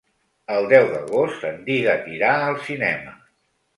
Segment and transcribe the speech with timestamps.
[0.53, 3.15] El deu d'agost en Dídac irà al cinema.